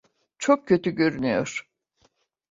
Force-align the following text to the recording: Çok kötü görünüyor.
Çok 0.37 0.67
kötü 0.67 0.91
görünüyor. 0.95 1.69